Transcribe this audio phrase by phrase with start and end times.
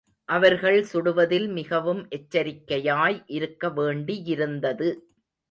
[0.29, 4.89] அவர்கள் சுடுவதில் மிகவும் எச்சரிக்கையாய் இருக்க வேண்டியிருந்தது.